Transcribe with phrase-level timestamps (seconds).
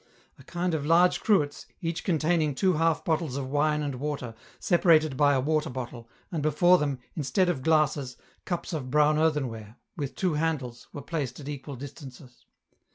[0.39, 5.15] A kind of large cruets, each containing two half bottles of wme and water, separated
[5.15, 10.15] by a water bottle, and before them, instead of glasses, cups of brown earthenware, with
[10.15, 12.45] two handles, were placed at equal distances.